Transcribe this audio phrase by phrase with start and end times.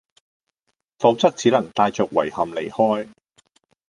[0.97, 3.07] 否則只能帶著遺憾離開